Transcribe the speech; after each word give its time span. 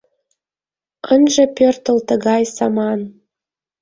Ынже 1.13 1.43
пӧртыл 1.57 1.97
тыгай 2.07 2.43
саман! 2.55 2.99